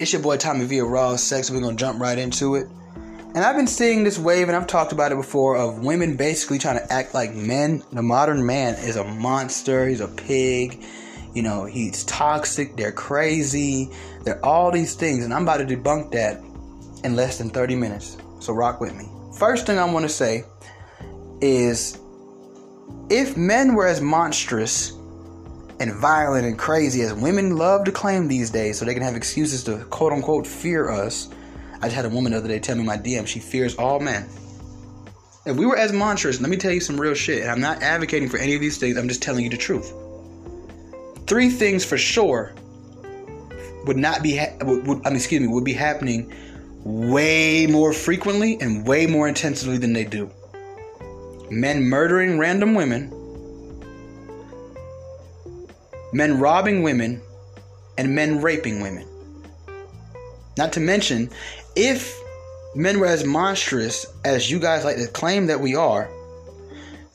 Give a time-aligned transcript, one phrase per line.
[0.00, 1.52] It's your boy Tommy V of Raw Sex.
[1.52, 2.66] We're gonna jump right into it.
[2.96, 6.58] And I've been seeing this wave, and I've talked about it before, of women basically
[6.58, 7.80] trying to act like men.
[7.92, 9.86] The modern man is a monster.
[9.86, 10.82] He's a pig.
[11.32, 12.76] You know, he's toxic.
[12.76, 13.88] They're crazy.
[14.24, 16.42] They're all these things, and I'm about to debunk that
[17.04, 18.16] in less than 30 minutes.
[18.40, 19.08] So rock with me.
[19.38, 20.42] First thing I want to say
[21.40, 22.00] is,
[23.10, 24.92] if men were as monstrous
[25.80, 29.16] and violent and crazy as women love to claim these days so they can have
[29.16, 31.28] excuses to quote unquote fear us.
[31.76, 34.00] I just had a woman the other day tell me my DM she fears all
[34.00, 34.28] men.
[35.46, 37.42] If we were as monstrous, let me tell you some real shit.
[37.42, 39.92] And I'm not advocating for any of these things, I'm just telling you the truth.
[41.26, 42.54] Three things for sure
[43.84, 46.32] would not be, ha- would, would, I mean, excuse me, would be happening
[46.84, 50.30] way more frequently and way more intensively than they do.
[51.50, 53.10] Men murdering random women
[56.14, 57.20] men robbing women,
[57.98, 59.06] and men raping women.
[60.56, 61.28] Not to mention,
[61.74, 62.16] if
[62.76, 66.08] men were as monstrous as you guys like to claim that we are,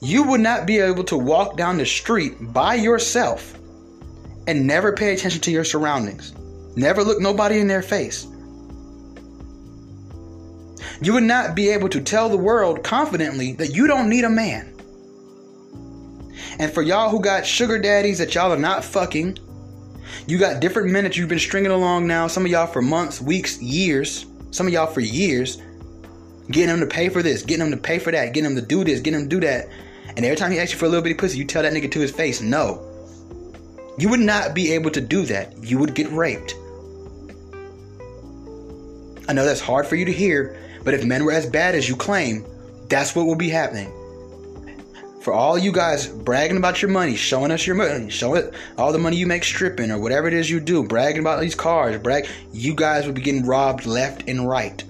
[0.02, 3.58] you would not be able to walk down the street by yourself
[4.48, 6.34] and never pay attention to your surroundings.
[6.76, 8.28] Never look nobody in their face.
[11.02, 14.30] You would not be able to tell the world confidently that you don't need a
[14.30, 14.74] man.
[16.60, 19.40] And for y'all who got sugar daddies that y'all are not fucking,
[20.28, 22.28] you got different men that you've been stringing along now.
[22.28, 24.26] Some of y'all for months, weeks, years.
[24.52, 25.62] Some of y'all for years.
[26.52, 28.62] Getting them to pay for this, getting them to pay for that, getting them to
[28.62, 29.70] do this, getting them to do that.
[30.18, 31.92] And every time he asks you for a little bitty pussy, you tell that nigga
[31.92, 32.86] to his face, no.
[33.98, 35.64] You would not be able to do that.
[35.64, 36.56] You would get raped.
[39.28, 41.88] I know that's hard for you to hear, but if men were as bad as
[41.88, 42.46] you claim,
[42.90, 43.94] that's what will be happening
[45.22, 49.00] for all you guys bragging about your money, showing us your money, showing all the
[49.00, 52.28] money you make stripping or whatever it is you do, bragging about these cars, brag,
[52.54, 54.84] you guys will be getting robbed left and right.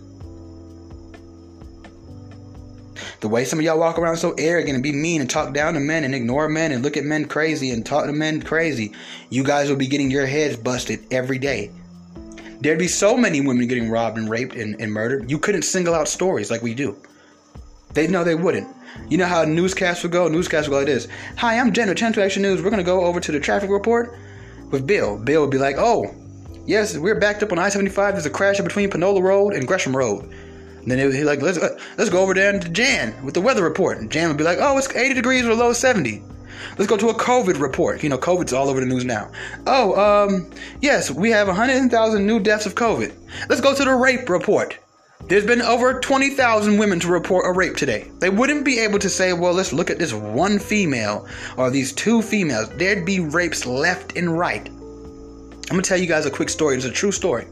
[3.21, 5.73] The way some of y'all walk around so arrogant and be mean and talk down
[5.73, 8.93] to men and ignore men and look at men crazy and talk to men crazy,
[9.29, 11.71] you guys will be getting your heads busted every day.
[12.61, 15.95] There'd be so many women getting robbed and raped and, and murdered, you couldn't single
[15.95, 16.97] out stories like we do.
[17.93, 18.73] They know they wouldn't.
[19.09, 20.27] You know how newscasts would go?
[20.27, 21.07] Newscasts would go like this.
[21.37, 22.61] Hi, I'm Jen with 10 to Action News.
[22.61, 24.17] We're going to go over to the traffic report
[24.71, 25.17] with Bill.
[25.17, 26.13] Bill would be like, oh,
[26.65, 28.11] yes, we're backed up on I-75.
[28.11, 30.31] There's a crash between Panola Road and Gresham Road.
[30.81, 33.63] And then he'd like, let's, uh, let's go over there to Jan with the weather
[33.63, 33.97] report.
[33.97, 36.23] And Jan would be like, oh, it's 80 degrees or low 70.
[36.77, 38.03] Let's go to a COVID report.
[38.03, 39.31] You know, COVID's all over the news now.
[39.65, 40.51] Oh, um,
[40.81, 43.13] yes, we have 100,000 new deaths of COVID.
[43.49, 44.77] Let's go to the rape report.
[45.29, 48.09] There's been over 20,000 women to report a rape today.
[48.17, 51.93] They wouldn't be able to say, well, let's look at this one female or these
[51.93, 52.67] two females.
[52.69, 54.67] There'd be rapes left and right.
[54.67, 56.77] I'm going to tell you guys a quick story.
[56.77, 57.45] It's a true story.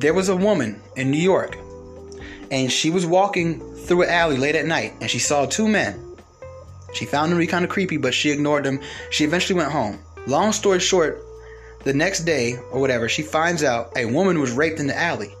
[0.00, 1.56] There was a woman in New York,
[2.50, 6.16] and she was walking through an alley late at night, and she saw two men.
[6.92, 8.80] She found them to be kind of creepy, but she ignored them.
[9.10, 10.00] She eventually went home.
[10.26, 11.22] Long story short,
[11.84, 15.36] the next day or whatever, she finds out a woman was raped in the alley.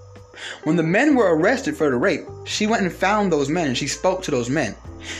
[0.64, 3.76] When the men were arrested for the rape, she went and found those men and
[3.76, 4.74] she spoke to those men.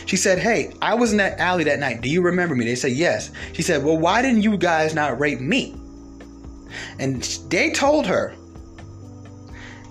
[0.07, 2.01] She said, Hey, I was in that alley that night.
[2.01, 2.65] Do you remember me?
[2.65, 3.31] They said, Yes.
[3.53, 5.75] She said, Well, why didn't you guys not rape me?
[6.99, 8.35] And they told her,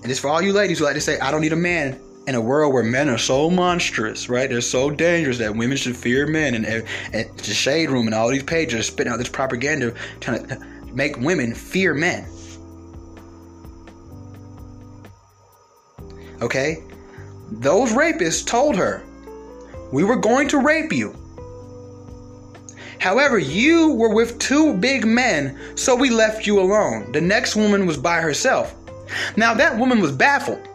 [0.03, 1.99] and it's for all you ladies who like to say, I don't need a man
[2.27, 4.49] in a world where men are so monstrous, right?
[4.49, 6.55] They're so dangerous that women should fear men.
[6.55, 10.59] And, and the Shade Room and all these pages spitting out this propaganda trying to
[10.93, 12.27] make women fear men.
[16.41, 16.83] Okay?
[17.51, 19.03] Those rapists told her,
[19.91, 21.15] We were going to rape you.
[22.99, 27.11] However, you were with two big men, so we left you alone.
[27.11, 28.75] The next woman was by herself.
[29.35, 30.67] Now, that woman was baffled,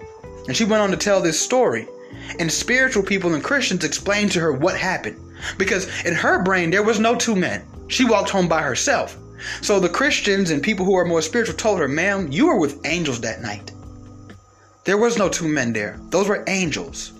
[0.46, 1.88] and she went on to tell this story.
[2.38, 5.20] And spiritual people and Christians explained to her what happened.
[5.58, 7.64] Because in her brain, there was no two men.
[7.88, 9.18] She walked home by herself.
[9.60, 12.80] So the Christians and people who are more spiritual told her, Ma'am, you were with
[12.86, 13.72] angels that night.
[14.84, 15.98] There was no two men there.
[16.10, 17.12] Those were angels.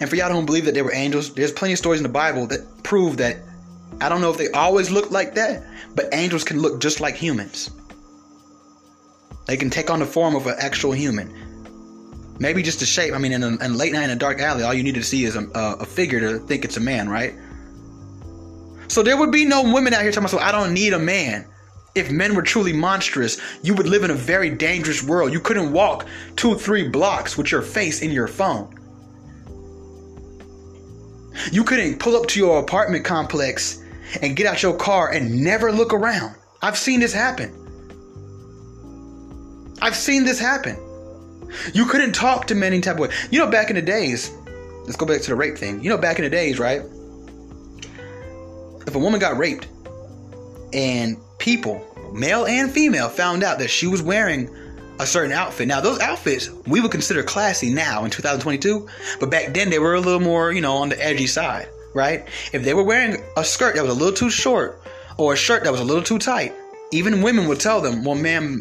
[0.00, 2.04] And for y'all who don't believe that they were angels, there's plenty of stories in
[2.04, 3.38] the Bible that prove that
[4.00, 7.16] I don't know if they always look like that, but angels can look just like
[7.16, 7.70] humans.
[9.46, 11.34] They can take on the form of an actual human.
[12.38, 13.12] Maybe just a shape.
[13.12, 15.02] I mean, in a, in late night in a dark alley, all you need to
[15.02, 17.34] see is a, a, figure to think it's a man, right?
[18.88, 20.98] So there would be no women out here talking about, so I don't need a
[20.98, 21.46] man
[21.94, 25.32] if men were truly monstrous, you would live in a very dangerous world.
[25.32, 26.06] You couldn't walk
[26.36, 28.76] two, three blocks with your face in your phone.
[31.50, 33.82] You couldn't pull up to your apartment complex
[34.22, 36.36] and get out your car and never look around.
[36.62, 37.56] I've seen this happen.
[39.80, 40.76] I've seen this happen.
[41.72, 43.10] You couldn't talk to men any type of way.
[43.30, 44.30] You know, back in the days,
[44.84, 45.82] let's go back to the rape thing.
[45.82, 46.82] You know, back in the days, right?
[48.86, 49.68] If a woman got raped
[50.72, 54.48] and people, male and female, found out that she was wearing
[55.00, 55.66] a certain outfit.
[55.66, 58.86] Now, those outfits we would consider classy now in 2022,
[59.18, 62.28] but back then they were a little more, you know, on the edgy side, right?
[62.52, 64.82] If they were wearing a skirt that was a little too short
[65.16, 66.52] or a shirt that was a little too tight,
[66.92, 68.60] even women would tell them, well, ma'am,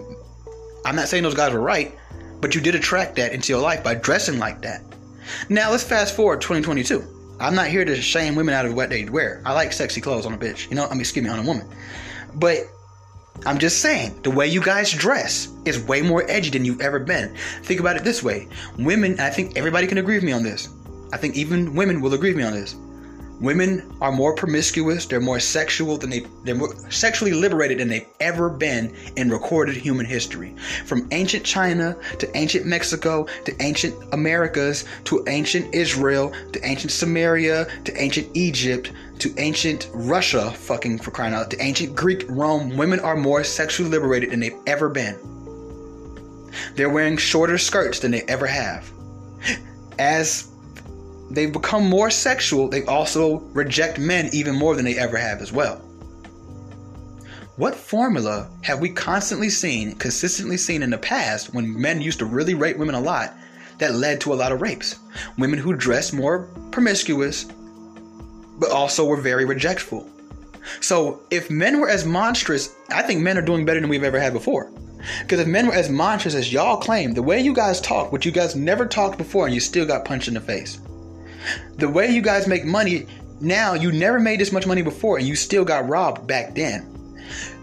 [0.86, 1.94] I'm not saying those guys were right,
[2.40, 4.82] but you did attract that into your life by dressing like that.
[5.50, 7.04] Now, let's fast forward 2022.
[7.40, 9.42] I'm not here to shame women out of what they wear.
[9.46, 11.44] I like sexy clothes on a bitch, you know, I mean, excuse me, on a
[11.44, 11.68] woman.
[12.36, 12.70] But
[13.46, 17.00] I'm just saying, the way you guys dress is way more edgy than you've ever
[17.00, 17.36] been.
[17.64, 18.48] Think about it this way
[18.78, 20.70] women, I think everybody can agree with me on this.
[21.14, 22.76] I think even women will agree with me on this.
[23.40, 28.06] Women are more promiscuous, they're more sexual than they they're more sexually liberated than they've
[28.20, 30.54] ever been in recorded human history.
[30.86, 37.68] From ancient China to ancient Mexico to ancient Americas to ancient Israel to ancient Samaria
[37.86, 43.00] to ancient Egypt to ancient Russia, fucking for crying out, to ancient Greek Rome, women
[43.02, 45.18] are more sexually liberated than they've ever been.
[46.76, 48.90] They're wearing shorter skirts than they ever have.
[50.00, 50.50] As
[51.30, 55.52] they've become more sexual, they also reject men even more than they ever have as
[55.52, 55.78] well.
[57.58, 62.26] What formula have we constantly seen, consistently seen in the past when men used to
[62.26, 63.36] really rape women a lot
[63.80, 64.98] that led to a lot of rapes?
[65.38, 67.48] Women who dress more promiscuous,
[68.60, 70.08] but also were very rejectful.
[70.82, 74.20] So if men were as monstrous, I think men are doing better than we've ever
[74.20, 74.72] had before.
[75.22, 78.26] Because if men were as monstrous as y'all claim, the way you guys talk, which
[78.26, 80.80] you guys never talked before, and you still got punched in the face.
[81.78, 83.08] The way you guys make money
[83.40, 86.86] now, you never made this much money before, and you still got robbed back then.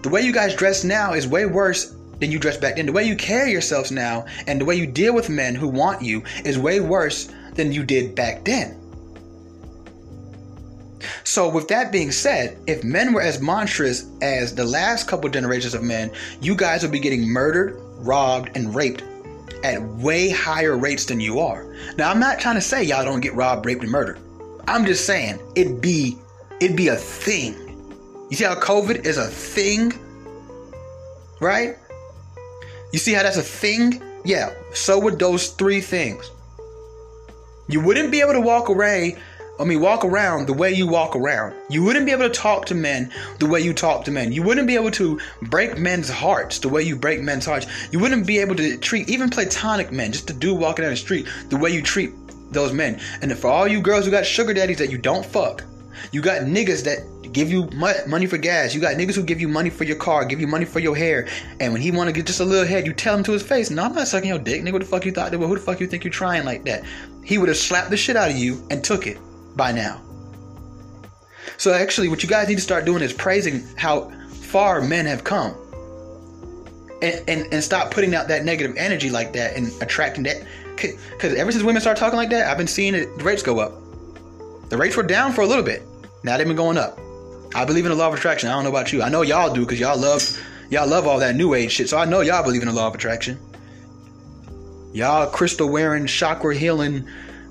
[0.02, 2.86] The way you guys dress now is way worse than you dressed back then.
[2.86, 6.00] The way you carry yourselves now, and the way you deal with men who want
[6.00, 8.80] you, is way worse than you did back then.
[11.26, 15.74] So, with that being said, if men were as monstrous as the last couple generations
[15.74, 19.02] of men, you guys would be getting murdered, robbed, and raped
[19.64, 21.66] at way higher rates than you are.
[21.98, 24.20] Now, I'm not trying to say y'all don't get robbed, raped, and murdered.
[24.68, 26.16] I'm just saying it'd be
[26.60, 27.54] it'd be a thing.
[28.30, 29.94] You see how COVID is a thing,
[31.40, 31.76] right?
[32.92, 34.00] You see how that's a thing?
[34.24, 34.54] Yeah.
[34.74, 36.30] So would those three things.
[37.68, 39.16] You wouldn't be able to walk away
[39.58, 41.54] I mean, walk around the way you walk around.
[41.70, 44.30] You wouldn't be able to talk to men the way you talk to men.
[44.32, 47.66] You wouldn't be able to break men's hearts the way you break men's hearts.
[47.90, 50.96] You wouldn't be able to treat even platonic men, just a dude walking down the
[50.96, 52.12] street, the way you treat
[52.52, 53.00] those men.
[53.22, 55.64] And for all you girls who got sugar daddies that you don't fuck,
[56.12, 57.68] you got niggas that give you
[58.06, 58.74] money for gas.
[58.74, 60.94] You got niggas who give you money for your car, give you money for your
[60.94, 61.28] hair.
[61.60, 63.42] And when he want to get just a little head, you tell him to his
[63.42, 64.72] face, "No, I'm not sucking your dick, nigga.
[64.72, 65.32] What the fuck you thought?
[65.32, 66.84] Who the fuck you think you're trying like that?"
[67.24, 69.16] He would have slapped the shit out of you and took it
[69.56, 70.00] by now.
[71.56, 75.24] So, actually, what you guys need to start doing is praising how far men have
[75.24, 75.54] come.
[77.02, 80.46] And, and, and stop putting out that negative energy like that and attracting that.
[80.76, 83.58] Because ever since women start talking like that, I've been seeing it, the rates go
[83.58, 83.72] up.
[84.68, 85.82] The rates were down for a little bit.
[86.22, 86.98] Now they've been going up.
[87.54, 88.48] I believe in the law of attraction.
[88.48, 89.02] I don't know about you.
[89.02, 90.22] I know y'all do because y'all love
[90.70, 91.88] y'all love all that new age shit.
[91.88, 93.38] So I know y'all believe in the law of attraction.
[94.92, 97.06] Y'all crystal wearing, chakra healing,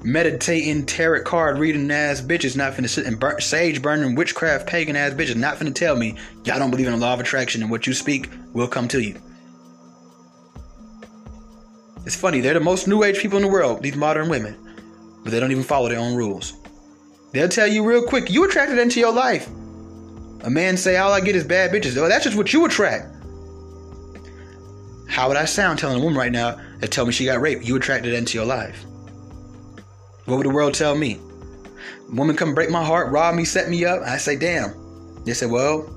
[0.06, 5.14] meditating, tarot card reading ass bitches not finna sit and sage burning, witchcraft pagan ass
[5.14, 7.88] bitches not finna tell me y'all don't believe in the law of attraction and what
[7.88, 9.20] you speak will come to you.
[12.06, 14.56] It's funny, they're the most new age people in the world, these modern women,
[15.24, 16.54] but they don't even follow their own rules.
[17.32, 19.48] They'll tell you real quick, you attracted into your life.
[20.44, 21.98] A man say, all I get is bad bitches.
[21.98, 23.08] Oh, that's just what you attract.
[25.08, 27.66] How would I sound telling a woman right now that tell me she got raped?
[27.66, 28.86] You attracted into your life.
[30.25, 31.20] What would the world tell me?
[32.12, 34.01] Woman come break my heart, rob me, set me up.
[34.01, 34.74] I say, damn.
[35.24, 35.94] They say, well,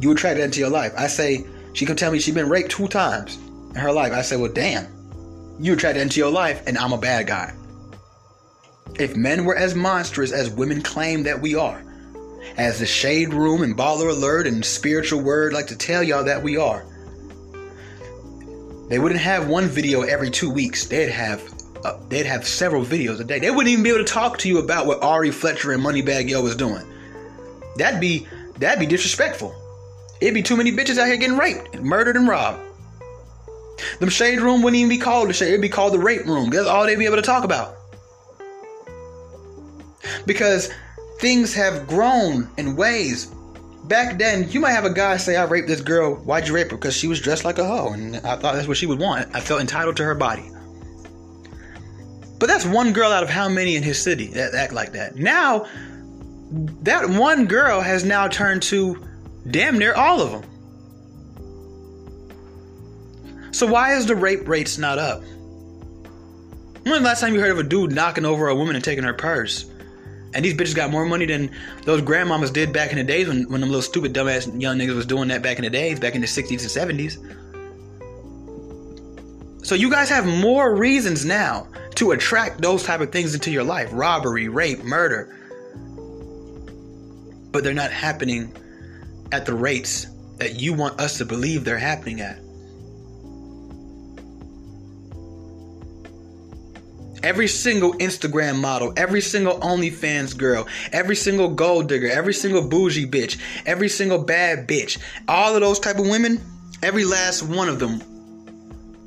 [0.00, 0.92] you attracted into your life.
[0.96, 3.38] I say, she come tell me she been raped two times
[3.70, 4.12] in her life.
[4.12, 4.86] I say, well, damn.
[5.58, 7.54] You attracted into your life, and I'm a bad guy.
[8.98, 11.82] If men were as monstrous as women claim that we are,
[12.56, 16.42] as the Shade Room and Baller Alert and Spiritual Word like to tell y'all that
[16.42, 16.84] we are,
[18.88, 20.86] they wouldn't have one video every two weeks.
[20.86, 21.42] They'd have
[21.84, 23.38] uh, they'd have several videos a day.
[23.38, 26.28] They wouldn't even be able to talk to you about what Ari Fletcher and Moneybagg
[26.28, 26.84] Yo was doing.
[27.76, 28.26] That'd be
[28.58, 29.54] that'd be disrespectful.
[30.20, 32.60] It'd be too many bitches out here getting raped, murdered, and robbed.
[33.98, 36.50] Them shade room wouldn't even be called the shade; it'd be called the rape room.
[36.50, 37.76] That's all they'd be able to talk about.
[40.26, 40.70] Because
[41.20, 43.32] things have grown in ways
[43.90, 46.14] back then, you might have a guy say, I raped this girl.
[46.14, 46.76] Why'd you rape her?
[46.76, 47.92] Because she was dressed like a hoe.
[47.92, 49.28] And I thought that's what she would want.
[49.34, 50.50] I felt entitled to her body.
[52.40, 55.14] But that's one girl out of how many in his city that act like that.
[55.14, 55.66] Now,
[56.82, 59.06] that one girl has now turned to
[59.50, 60.44] damn near all of them.
[63.52, 65.20] So why is the rape rates not up?
[65.20, 69.04] When the last time you heard of a dude knocking over a woman and taking
[69.04, 69.66] her purse?
[70.32, 71.50] And these bitches got more money than
[71.84, 74.96] those grandmamas did back in the days when, when them little stupid dumbass young niggas
[74.96, 77.18] was doing that back in the days, back in the 60s and 70s.
[79.62, 83.64] So you guys have more reasons now to attract those type of things into your
[83.64, 83.90] life.
[83.92, 85.36] Robbery, rape, murder.
[87.52, 88.56] But they're not happening
[89.32, 90.06] at the rates
[90.38, 92.38] that you want us to believe they're happening at.
[97.22, 103.06] Every single Instagram model, every single OnlyFans girl, every single gold digger, every single bougie
[103.06, 104.98] bitch, every single bad bitch,
[105.28, 106.40] all of those type of women,
[106.82, 108.00] every last one of them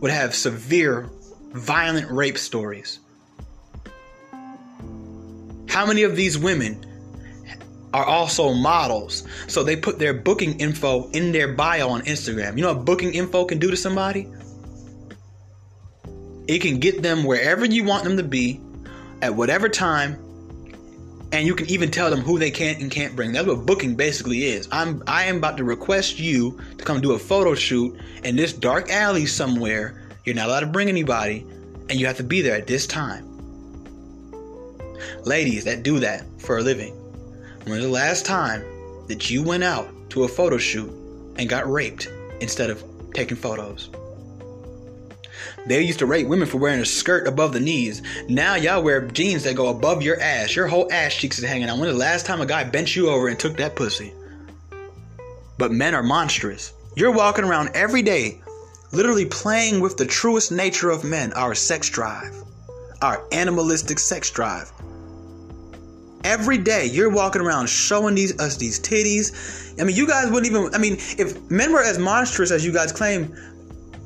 [0.03, 1.09] would have severe,
[1.53, 2.99] violent rape stories.
[5.69, 6.85] How many of these women
[7.93, 9.25] are also models?
[9.47, 12.57] So they put their booking info in their bio on Instagram.
[12.57, 14.27] You know what booking info can do to somebody?
[16.49, 18.59] It can get them wherever you want them to be
[19.21, 20.19] at whatever time.
[21.33, 23.31] And you can even tell them who they can and can't bring.
[23.31, 24.69] That's what booking basically is.
[24.71, 28.53] I'm I am about to request you to come do a photo shoot in this
[28.53, 29.99] dark alley somewhere.
[30.25, 31.43] You're not allowed to bring anybody,
[31.89, 33.27] and you have to be there at this time.
[35.25, 36.93] Ladies that do that for a living.
[37.63, 38.63] When was the last time
[39.07, 40.91] that you went out to a photo shoot
[41.37, 42.09] and got raped
[42.41, 42.83] instead of
[43.15, 43.89] taking photos?
[45.65, 48.01] They used to rape women for wearing a skirt above the knees.
[48.29, 50.55] Now y'all wear jeans that go above your ass.
[50.55, 51.79] Your whole ass cheeks is hanging out.
[51.79, 54.13] When the last time a guy bent you over and took that pussy?
[55.57, 56.73] But men are monstrous.
[56.95, 58.41] You're walking around every day,
[58.91, 62.35] literally playing with the truest nature of men, our sex drive,
[63.01, 64.71] our animalistic sex drive.
[66.23, 69.79] Every day you're walking around showing these us these titties.
[69.79, 70.73] I mean, you guys wouldn't even.
[70.73, 73.35] I mean, if men were as monstrous as you guys claim,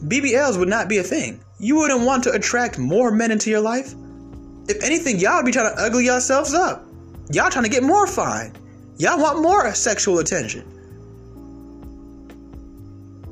[0.03, 1.39] BBLs would not be a thing.
[1.59, 3.93] You wouldn't want to attract more men into your life.
[4.67, 6.85] If anything, y'all would be trying to ugly yourselves up.
[7.31, 8.53] Y'all trying to get more fine.
[8.97, 10.65] Y'all want more sexual attention.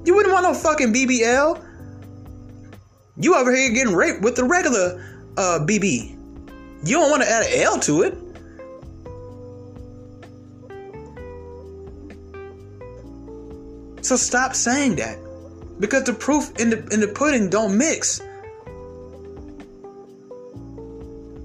[0.06, 1.64] You wouldn't want no fucking BBL.
[3.18, 5.04] You over here getting raped with the regular
[5.38, 6.12] uh, BB.
[6.84, 8.18] You don't want to add an L to it.
[14.04, 15.18] So stop saying that
[15.80, 18.20] because the proof in the in the pudding don't mix.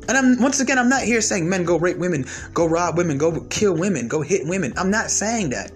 [0.09, 3.17] And I'm once again, I'm not here saying men go rape women, go rob women,
[3.19, 4.73] go kill women, go hit women.
[4.77, 5.71] I'm not saying that.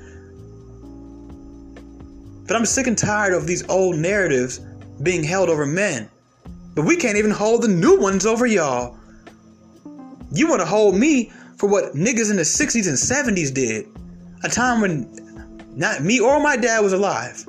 [2.47, 4.61] But I'm sick and tired of these old narratives
[5.03, 6.11] being held over men.
[6.75, 8.99] But we can't even hold the new ones over y'all.
[10.33, 13.87] You want to hold me for what niggas in the 60s and 70s did.
[14.43, 17.47] A time when not me or my dad was alive.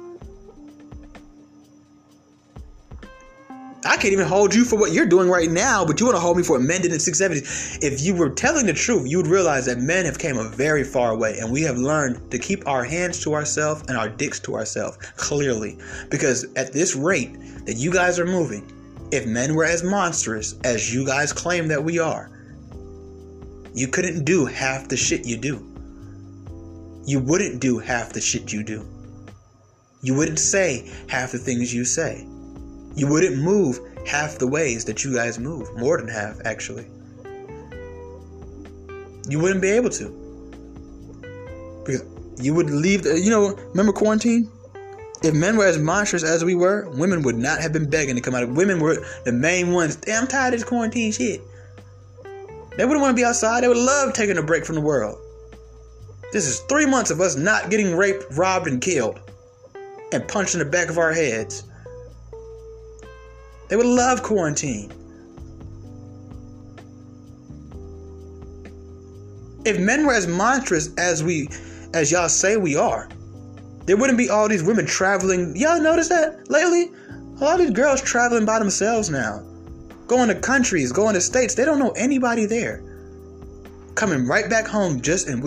[3.85, 6.19] I can't even hold you for what you're doing right now, but you want to
[6.19, 7.83] hold me for what men did in the 670s.
[7.83, 10.83] If you were telling the truth, you would realize that men have came a very
[10.83, 14.39] far way, and we have learned to keep our hands to ourselves and our dicks
[14.41, 15.77] to ourselves, clearly.
[16.09, 17.33] Because at this rate
[17.65, 18.71] that you guys are moving,
[19.11, 22.31] if men were as monstrous as you guys claim that we are,
[23.75, 25.63] you couldn't do half the shit you do.
[27.05, 28.87] You wouldn't do half the shit you do.
[30.01, 32.25] You wouldn't say half the things you say.
[32.95, 36.87] You wouldn't move half the ways that you guys move, more than half, actually.
[39.27, 40.21] You wouldn't be able to.
[41.85, 42.03] Because
[42.39, 44.49] you would leave, the, you know, remember quarantine?
[45.23, 48.21] If men were as monstrous as we were, women would not have been begging to
[48.21, 48.47] come out.
[48.49, 49.95] Women were the main ones.
[49.95, 51.41] Damn, I'm tired of this quarantine shit.
[52.77, 53.63] They wouldn't want to be outside.
[53.63, 55.17] They would love taking a break from the world.
[56.31, 59.19] This is three months of us not getting raped, robbed, and killed,
[60.11, 61.63] and punched in the back of our heads.
[63.67, 64.91] They would love quarantine.
[69.65, 71.49] If men were as monstrous as we
[71.93, 73.09] as y'all say we are,
[73.85, 75.55] there wouldn't be all these women traveling.
[75.55, 76.91] Y'all notice that lately?
[77.39, 79.43] A lot of these girls traveling by themselves now.
[80.07, 81.55] Going to countries, going to states.
[81.55, 82.83] They don't know anybody there.
[83.95, 85.43] Coming right back home just in,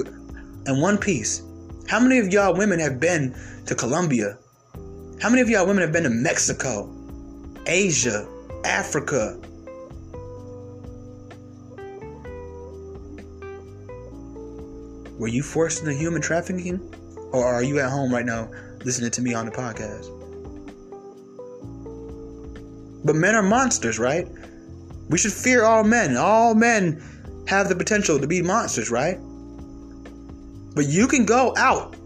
[0.67, 1.43] in one piece.
[1.89, 4.37] How many of y'all women have been to Colombia?
[5.21, 6.98] How many of y'all women have been to Mexico?
[7.69, 8.27] Asia,
[8.65, 9.39] Africa.
[15.19, 16.81] Were you forced into human trafficking
[17.33, 18.51] Or are you at home right now
[18.85, 20.15] listening to me on the podcast?
[23.05, 24.27] But men are monsters, right?
[25.11, 26.17] We should fear all men.
[26.17, 27.03] All men
[27.49, 29.19] have the potential to be monsters, right?
[30.75, 31.97] But you can go out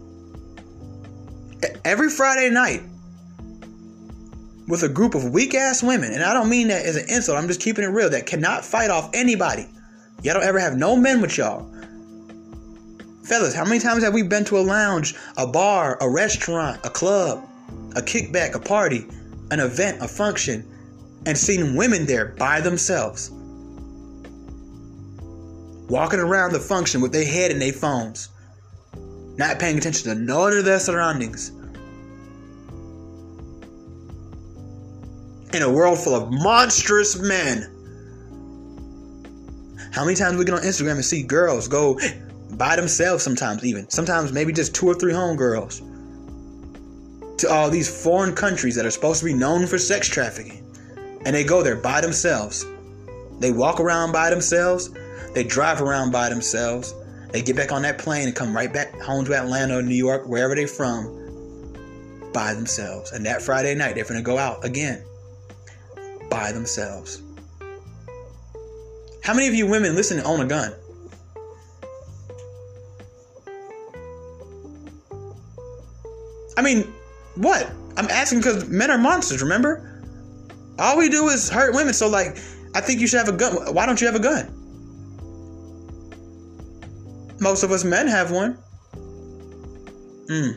[1.85, 2.83] every Friday night
[4.69, 7.38] with a group of weak ass women, and I don't mean that as an insult,
[7.38, 9.66] I'm just keeping it real, that cannot fight off anybody.
[10.23, 11.69] Y'all don't ever have no men with y'all.
[13.25, 16.90] Fellas, how many times have we been to a lounge, a bar, a restaurant, a
[16.90, 17.49] club,
[17.97, 19.07] a kickback, a party,
[19.50, 20.66] an event, a function,
[21.26, 23.31] and seen women there by themselves?
[25.88, 28.28] Walking around the function with their head in their phones,
[29.37, 31.52] not paying attention to none of their surroundings.
[35.52, 37.68] In a world full of monstrous men.
[39.92, 41.99] How many times we get on Instagram and see girls go
[42.52, 43.88] by themselves sometimes even.
[43.90, 45.82] Sometimes maybe just two or three homegirls.
[47.38, 50.64] To all these foreign countries that are supposed to be known for sex trafficking.
[51.26, 52.64] And they go there by themselves.
[53.38, 54.90] They walk around by themselves.
[55.35, 56.94] They drive around by themselves.
[57.30, 59.94] They get back on that plane and come right back home to Atlanta or New
[59.94, 61.06] York, wherever they're from,
[62.32, 63.12] by themselves.
[63.12, 65.02] And that Friday night, they're going to go out again
[66.32, 67.22] by themselves.
[69.22, 70.72] How many of you women listen to own a gun?
[76.56, 76.90] I mean,
[77.34, 77.70] what?
[77.98, 80.02] I'm asking because men are monsters, remember?
[80.78, 81.92] All we do is hurt women.
[81.92, 82.38] So, like,
[82.74, 83.74] I think you should have a gun.
[83.74, 84.48] Why don't you have a gun?
[87.40, 88.54] Most of us men have one.
[90.28, 90.52] Hmm.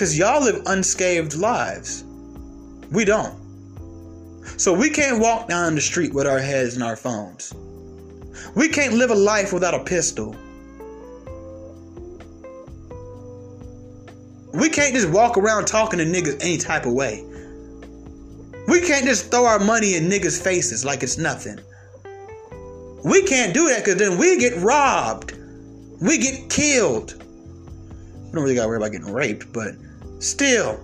[0.00, 2.04] Because y'all live unscathed lives.
[2.90, 3.38] We don't.
[4.56, 7.52] So we can't walk down the street with our heads in our phones.
[8.54, 10.34] We can't live a life without a pistol.
[14.54, 17.22] We can't just walk around talking to niggas any type of way.
[18.68, 21.60] We can't just throw our money in niggas' faces like it's nothing.
[23.04, 25.34] We can't do that because then we get robbed.
[26.00, 27.22] We get killed.
[27.22, 29.74] We don't really got to worry about getting raped, but
[30.20, 30.80] still.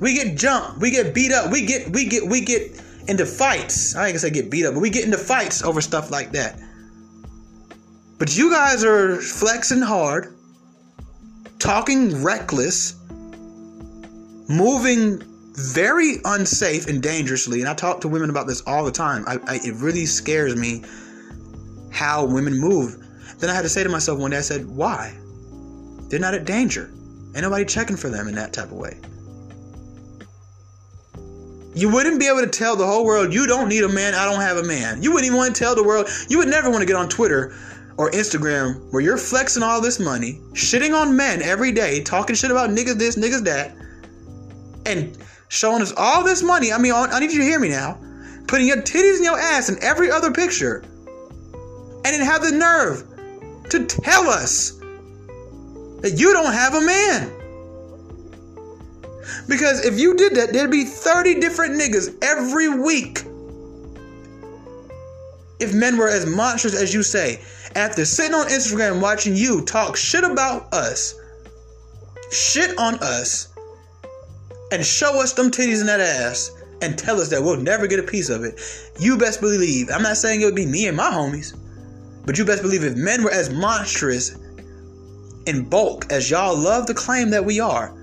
[0.00, 0.78] We get jumped.
[0.80, 1.50] We get beat up.
[1.50, 3.94] We get we get we get into fights.
[3.94, 6.32] I ain't gonna say get beat up, but we get into fights over stuff like
[6.32, 6.58] that.
[8.18, 10.34] But you guys are flexing hard,
[11.58, 12.96] talking reckless,
[14.48, 15.22] moving
[15.54, 17.60] very unsafe and dangerously.
[17.60, 19.24] And I talk to women about this all the time.
[19.26, 20.84] I, I, it really scares me
[21.90, 22.96] how women move.
[23.38, 25.16] Then I had to say to myself one day, I said, why?
[26.08, 26.92] They're not at danger.
[27.38, 28.98] Ain't nobody checking for them in that type of way.
[31.72, 34.24] You wouldn't be able to tell the whole world, you don't need a man, I
[34.24, 35.04] don't have a man.
[35.04, 37.08] You wouldn't even want to tell the world, you would never want to get on
[37.08, 37.54] Twitter
[37.96, 42.50] or Instagram where you're flexing all this money, shitting on men every day, talking shit
[42.50, 43.76] about niggas this, niggas that,
[44.84, 46.72] and showing us all this money.
[46.72, 48.00] I mean, I need you to hear me now.
[48.48, 50.82] Putting your titties in your ass in every other picture.
[50.82, 53.04] And then have the nerve
[53.70, 54.77] to tell us
[56.00, 57.32] that you don't have a man.
[59.48, 63.24] Because if you did that, there'd be 30 different niggas every week.
[65.60, 67.40] If men were as monstrous as you say,
[67.74, 71.14] after sitting on Instagram watching you talk shit about us,
[72.30, 73.48] shit on us,
[74.70, 77.98] and show us them titties and that ass, and tell us that we'll never get
[77.98, 78.60] a piece of it,
[79.00, 81.56] you best believe, I'm not saying it would be me and my homies,
[82.24, 84.36] but you best believe if men were as monstrous
[85.48, 87.98] in bulk as y'all love to claim that we are,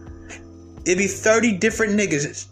[0.85, 2.45] It'd be 30 different niggas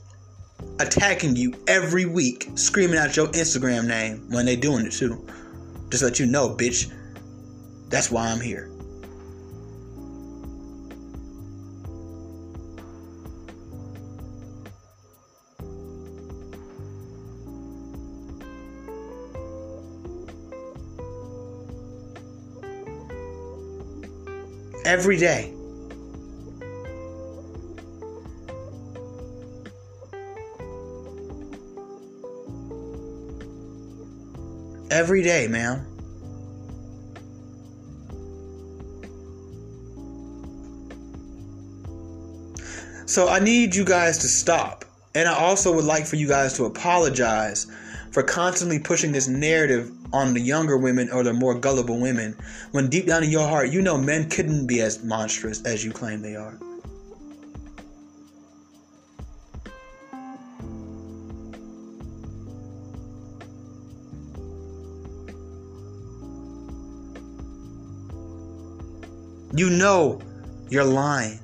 [0.80, 5.24] attacking you every week, screaming out your Instagram name when they doing it too.
[5.90, 6.92] Just let you know, bitch.
[7.90, 8.73] That's why I'm here.
[24.86, 25.54] Every day.
[34.94, 35.88] every day, man.
[43.08, 44.86] So I need you guys to stop.
[45.16, 47.68] And I also would like for you guys to apologize
[48.12, 52.38] for constantly pushing this narrative on the younger women or the more gullible women
[52.72, 55.92] when deep down in your heart you know men couldn't be as monstrous as you
[55.92, 56.58] claim they are.
[69.56, 70.20] You know
[70.70, 71.43] you're lying.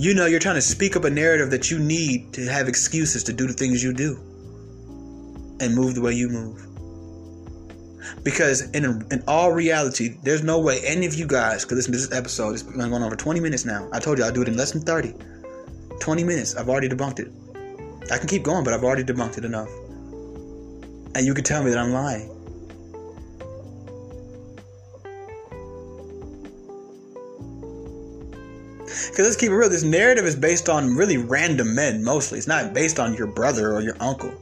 [0.00, 3.22] You know you're trying to speak up a narrative that you need to have excuses
[3.24, 4.16] to do the things you do
[5.60, 6.66] and move the way you move.
[8.24, 11.98] Because in in all reality, there's no way any of you guys could listen to
[11.98, 12.54] this episode.
[12.54, 13.90] It's been going on for 20 minutes now.
[13.92, 15.12] I told you I'll do it in less than 30.
[16.00, 16.56] 20 minutes.
[16.56, 17.30] I've already debunked it.
[18.10, 19.68] I can keep going, but I've already debunked it enough.
[21.14, 22.39] And you can tell me that I'm lying.
[29.20, 32.38] Because let's keep it real, this narrative is based on really random men mostly.
[32.38, 34.32] It's not based on your brother or your uncle.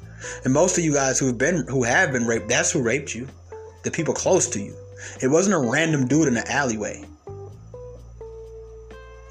[0.44, 3.26] And most of you guys who've been who have been raped, that's who raped you.
[3.82, 4.76] The people close to you.
[5.20, 7.04] It wasn't a random dude in an alleyway.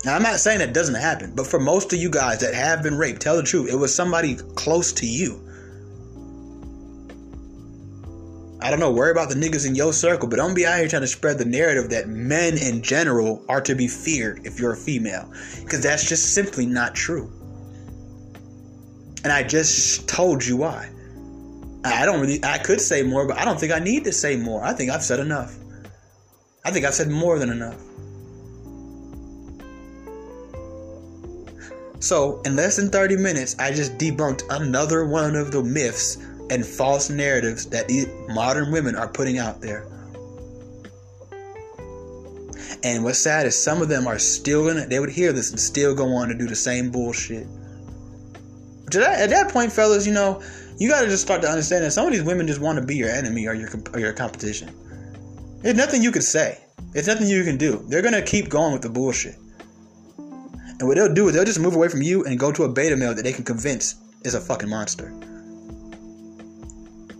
[0.04, 2.84] Now I'm not saying that doesn't happen, but for most of you guys that have
[2.84, 3.72] been raped, tell the truth.
[3.72, 5.47] It was somebody close to you.
[8.68, 10.90] I don't know, worry about the niggas in your circle, but don't be out here
[10.90, 14.74] trying to spread the narrative that men in general are to be feared if you're
[14.74, 15.32] a female.
[15.64, 17.32] Because that's just simply not true.
[19.24, 20.90] And I just told you why.
[21.86, 24.36] I don't really, I could say more, but I don't think I need to say
[24.36, 24.62] more.
[24.62, 25.56] I think I've said enough.
[26.66, 27.82] I think I've said more than enough.
[32.02, 36.18] So, in less than 30 minutes, I just debunked another one of the myths
[36.50, 39.88] and false narratives that these modern women are putting out there.
[42.84, 45.60] And what's sad is some of them are still gonna they would hear this and
[45.60, 47.48] still go on to do the same bullshit.
[48.96, 50.42] At that point, fellas, you know,
[50.78, 52.96] you gotta just start to understand that some of these women just want to be
[52.96, 54.72] your enemy or your or your competition.
[55.62, 56.60] There's nothing you can say.
[56.92, 57.84] There's nothing you can do.
[57.90, 59.36] They're gonna keep going with the bullshit.
[60.18, 62.70] And what they'll do is they'll just move away from you and go to a
[62.70, 65.12] beta male that they can convince is a fucking monster.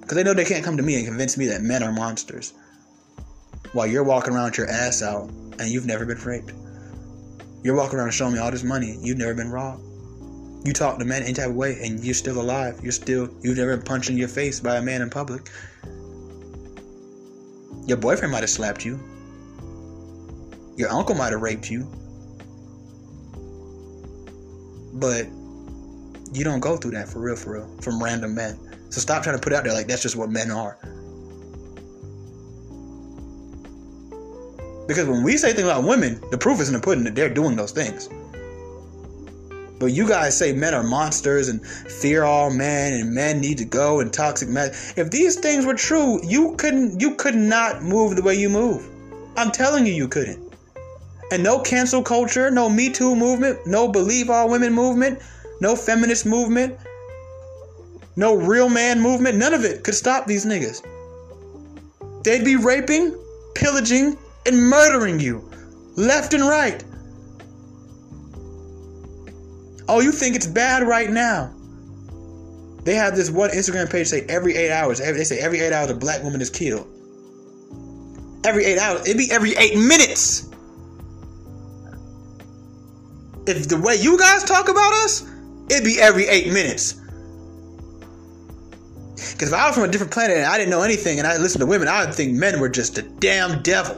[0.08, 2.54] Because they know they can't come to me and convince me that men are monsters.
[3.74, 5.28] While you're walking around with your ass out
[5.60, 6.54] and you've never been raped.
[7.62, 8.98] You're walking around showing me all this money.
[9.02, 9.84] You've never been robbed.
[10.66, 12.80] You talk to men any type of way and you're still alive.
[12.82, 15.50] You're still, you've never been punched in your face by a man in public.
[17.86, 18.98] Your boyfriend might have slapped you.
[20.78, 21.82] Your uncle might have raped you.
[24.94, 25.28] But
[26.32, 28.58] you don't go through that for real, for real, from random men.
[28.90, 30.78] So stop trying to put out there like that's just what men are.
[34.88, 37.34] Because when we say things about women, the proof is in the pudding that they're
[37.34, 38.10] doing those things.
[39.80, 43.66] But you guys say men are monsters and fear all men and men need to
[43.66, 44.72] go and toxic men.
[44.96, 48.90] If these things were true, you couldn't you could not move the way you move.
[49.36, 50.44] I'm telling you you couldn't.
[51.32, 55.22] And no cancel culture, no Me Too movement, no believe all women movement,
[55.62, 56.80] no feminist movement,
[58.18, 60.86] no real man movement, none of it could stop these niggas.
[62.24, 63.18] They'd be raping,
[63.56, 65.50] pillaging, and murdering you
[65.96, 66.84] left and right.
[69.88, 71.54] Oh, you think it's bad right now?
[72.84, 75.00] They have this one Instagram page say every eight hours.
[75.00, 76.88] Every, they say every eight hours a black woman is killed.
[78.46, 79.02] Every eight hours.
[79.02, 80.50] It'd be every eight minutes.
[83.46, 85.26] If the way you guys talk about us,
[85.70, 87.02] it'd be every eight minutes.
[89.38, 91.38] Because if I was from a different planet and I didn't know anything and I
[91.38, 93.94] listened to women, I would think men were just a damn devil.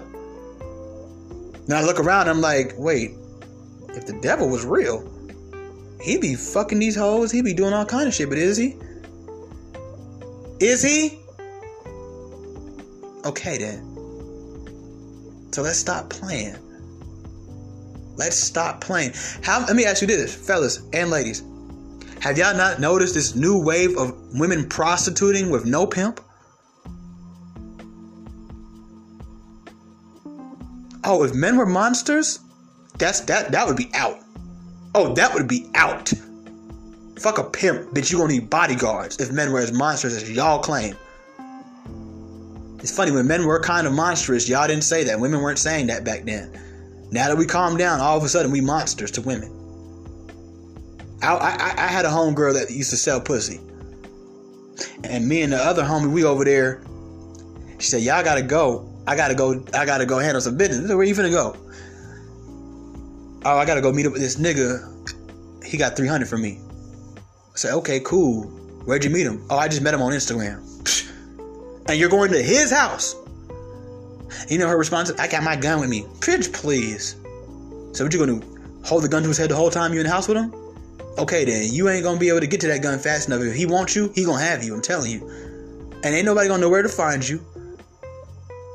[1.65, 3.11] Then I look around and I'm like, wait,
[3.95, 5.09] if the devil was real,
[6.01, 8.75] he'd be fucking these hoes, he'd be doing all kind of shit, but is he?
[10.59, 11.17] Is he?
[13.23, 13.85] Okay then.
[15.53, 16.57] So let's stop playing.
[18.17, 19.13] Let's stop playing.
[19.41, 21.43] How let me ask you this, fellas and ladies.
[22.19, 26.19] Have y'all not noticed this new wave of women prostituting with no pimp?
[31.05, 32.39] Oh, if men were monsters,
[32.97, 34.19] that's that that would be out.
[34.93, 36.11] Oh, that would be out.
[37.19, 38.11] Fuck a pimp, bitch.
[38.11, 40.95] You gonna need bodyguards if men were as monsters as y'all claim.
[42.79, 45.19] It's funny when men were kind of monstrous, y'all didn't say that.
[45.19, 46.51] Women weren't saying that back then.
[47.11, 49.58] Now that we calm down, all of a sudden we monsters to women.
[51.21, 53.59] I, I, had a homegirl that used to sell pussy.
[55.03, 56.81] And me and the other homie, we over there.
[57.77, 58.89] She said, Y'all gotta go.
[59.05, 60.87] I gotta go, I gotta go handle some business.
[60.87, 61.55] Said, Where you finna go?
[63.45, 64.85] Oh, I gotta go meet up with this nigga.
[65.65, 66.59] He got 300 from me.
[67.17, 68.43] I said, okay, cool.
[68.85, 69.45] Where'd you meet him?
[69.49, 70.65] Oh, I just met him on Instagram.
[71.89, 73.15] And you're going to his house.
[74.47, 75.11] You know her response?
[75.17, 76.03] I got my gun with me.
[76.19, 77.15] Bitch, please.
[77.93, 78.59] So what you gonna do?
[78.85, 80.53] Hold the gun to his head the whole time you in the house with him?
[81.17, 83.41] Okay then, you ain't gonna be able to get to that gun fast enough.
[83.41, 84.73] If he wants you, he gonna have you.
[84.73, 85.27] I'm telling you.
[86.03, 87.43] And ain't nobody gonna know where to find you.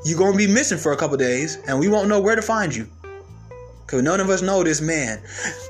[0.05, 2.75] you're gonna be missing for a couple days, and we won't know where to find
[2.75, 2.87] you.
[3.87, 5.21] Cause none of us know this man.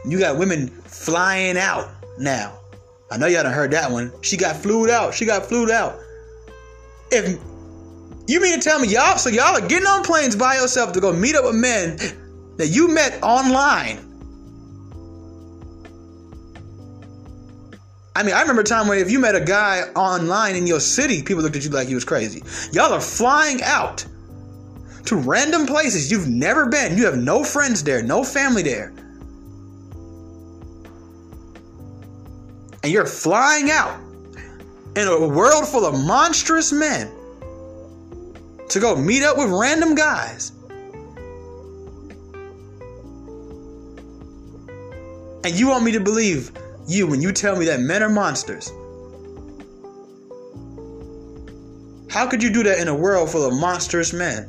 [0.06, 2.58] You got women flying out now.
[3.12, 4.12] I know y'all done heard that one.
[4.21, 5.13] She got flued out.
[5.13, 5.99] She got flued out.
[7.12, 7.39] If
[8.28, 10.99] you mean to tell me y'all, so y'all are getting on planes by yourself to
[10.99, 11.97] go meet up with men
[12.58, 14.14] that you met online.
[18.15, 20.80] I mean, I remember a time when if you met a guy online in your
[20.80, 22.41] city, people looked at you like you was crazy.
[22.71, 24.06] Y'all are flying out
[25.06, 26.97] to random places you've never been.
[26.97, 28.93] You have no friends there, no family there.
[32.84, 33.99] And you're flying out
[34.95, 37.12] in a world full of monstrous men
[38.69, 40.54] to go meet up with random guys.
[45.43, 46.51] And you want me to believe
[46.88, 48.71] you when you tell me that men are monsters?
[52.10, 54.43] How could you do that in a world full of monstrous men?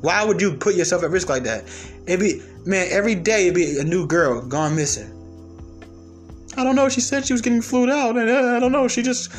[0.00, 1.64] Why would you put yourself at risk like that?
[2.06, 5.10] It'd be, man, every day it'd be a new girl gone missing.
[6.56, 6.88] I don't know.
[6.88, 8.88] She said she was getting flued out, and uh, I don't know.
[8.88, 9.30] She just,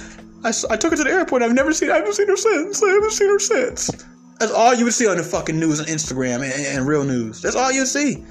[0.43, 1.41] I, I took her to the airport.
[1.41, 2.81] I've never seen, I haven't seen her since.
[2.81, 3.91] I haven't seen her since.
[4.39, 7.41] That's all you would see on the fucking news on Instagram and, and real news.
[7.41, 8.23] That's all you'd see.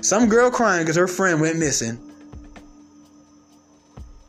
[0.00, 1.98] Some girl crying because her friend went missing.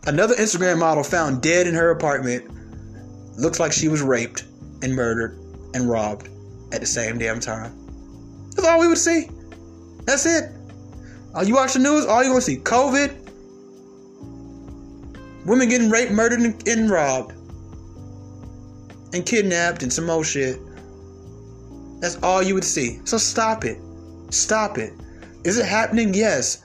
[0.07, 2.49] Another Instagram model found dead in her apartment.
[3.37, 4.45] Looks like she was raped
[4.81, 5.37] and murdered
[5.73, 6.29] and robbed
[6.71, 7.77] at the same damn time.
[8.55, 9.29] That's all we would see.
[10.05, 10.49] That's it.
[11.35, 13.15] Uh, you watch the news, all you're gonna see COVID,
[15.45, 17.33] women getting raped, murdered, and, and robbed,
[19.13, 20.57] and kidnapped, and some more shit.
[21.99, 23.01] That's all you would see.
[23.03, 23.77] So stop it.
[24.29, 24.93] Stop it.
[25.43, 26.13] Is it happening?
[26.13, 26.63] Yes.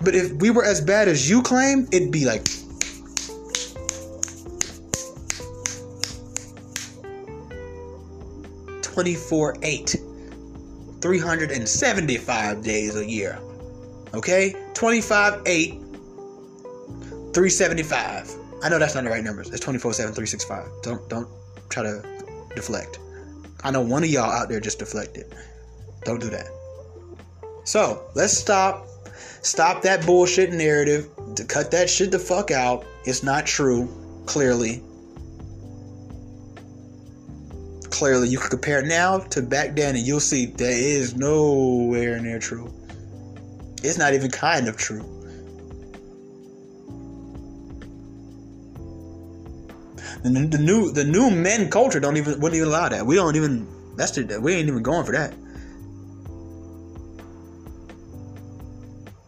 [0.00, 2.48] But if we were as bad as you claim, it'd be like
[8.94, 9.96] 24 8.
[11.00, 13.40] 375 days a year.
[14.14, 14.54] Okay?
[14.74, 15.70] 25 8.
[17.34, 18.34] 375.
[18.62, 19.50] I know that's not the right numbers.
[19.50, 20.68] It's 24 7, 365.
[20.84, 21.28] Don't, don't
[21.70, 22.04] try to
[22.54, 23.00] deflect.
[23.64, 25.26] I know one of y'all out there just deflected.
[26.04, 26.46] Don't do that.
[27.64, 28.86] So, let's stop.
[29.42, 31.08] Stop that bullshit narrative.
[31.34, 32.86] To cut that shit the fuck out.
[33.06, 33.88] It's not true,
[34.26, 34.84] clearly.
[37.94, 42.40] Clearly you can compare now to back then and you'll see that is nowhere near
[42.40, 42.68] true.
[43.84, 45.04] It's not even kind of true.
[50.24, 53.06] The, the new the new men culture don't even wouldn't even allow that.
[53.06, 55.32] We don't even that's the we ain't even going for that.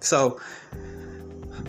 [0.01, 0.41] So,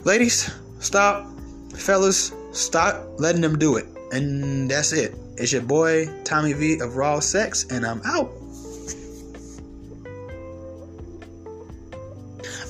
[0.04, 1.28] ladies, stop,
[1.76, 5.14] fellas, stop letting them do it, and that's it.
[5.38, 8.32] It's your boy Tommy V of Raw Sex, and I'm out.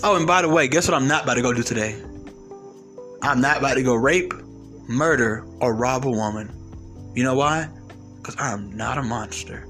[0.03, 2.01] Oh, and by the way, guess what I'm not about to go do today?
[3.21, 4.33] I'm not about to go rape,
[4.87, 6.51] murder, or rob a woman.
[7.15, 7.69] You know why?
[8.17, 9.66] Because I'm not a monster.